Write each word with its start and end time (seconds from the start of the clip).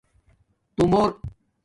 تُݸمُور 0.75 1.03